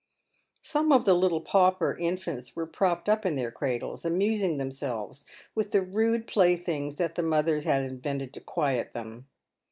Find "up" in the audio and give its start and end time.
3.07-3.23